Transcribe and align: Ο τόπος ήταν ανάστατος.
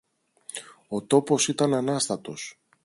Ο 0.87 1.01
τόπος 1.03 1.47
ήταν 1.47 1.73
ανάστατος. 1.73 2.59